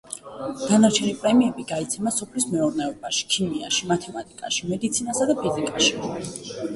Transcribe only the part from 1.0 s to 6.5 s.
პრემიები გაიცემა სოფლის მეურნეობაში, ქიმიაში, მათემატიკაში, მედიცინასა და ფიზიკაში.